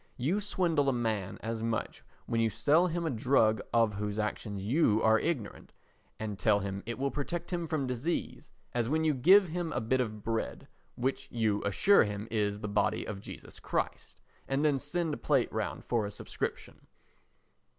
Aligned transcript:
You 0.17 0.41
swindle 0.41 0.89
a 0.89 0.93
man 0.93 1.37
as 1.43 1.61
much 1.61 2.03
when 2.25 2.41
you 2.41 2.49
sell 2.49 2.87
him 2.87 3.05
a 3.05 3.11
drug 3.11 3.61
of 3.71 3.93
whose 3.93 4.17
action 4.17 4.57
you 4.57 4.99
are 5.03 5.19
ignorant, 5.19 5.73
and 6.19 6.39
tell 6.39 6.57
him 6.61 6.81
it 6.87 6.97
will 6.97 7.11
protect 7.11 7.53
him 7.53 7.67
from 7.67 7.85
disease, 7.85 8.49
as 8.73 8.89
when 8.89 9.03
you 9.03 9.13
give 9.13 9.49
him 9.49 9.71
a 9.71 9.79
bit 9.79 10.01
of 10.01 10.23
bread, 10.23 10.67
which 10.95 11.31
you 11.31 11.61
assure 11.65 12.03
him 12.03 12.27
is 12.31 12.61
the 12.61 12.67
body 12.67 13.05
of 13.05 13.21
Jesus 13.21 13.59
Christ, 13.59 14.19
and 14.47 14.63
then 14.63 14.79
send 14.79 15.13
a 15.13 15.17
plate 15.17 15.53
round 15.53 15.85
for 15.85 16.07
a 16.07 16.11
subscription. 16.11 16.87